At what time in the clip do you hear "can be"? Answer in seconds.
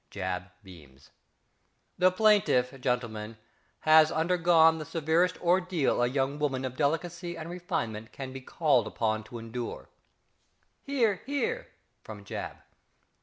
8.11-8.41